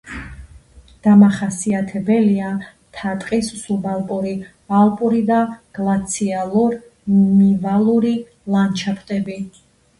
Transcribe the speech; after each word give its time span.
დამახასიათებელია 1.07 2.53
მთა-ტყის, 2.61 3.51
სუბალპური, 3.59 4.33
ალპური 4.79 5.23
და 5.31 5.39
გლაციალურ-ნივალური 5.81 8.19
ლანდშაფტები. 8.57 9.43